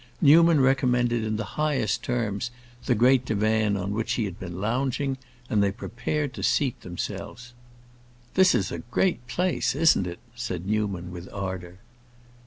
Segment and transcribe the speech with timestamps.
[0.19, 2.49] Newman recommended in the highest terms
[2.87, 5.15] the great divan on which he had been lounging,
[5.47, 7.53] and they prepared to seat themselves.
[8.33, 11.77] "This is a great place; isn't it?" said Newman, with ardor.